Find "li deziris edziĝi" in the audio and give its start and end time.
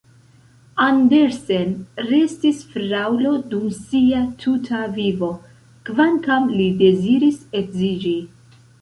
6.59-8.21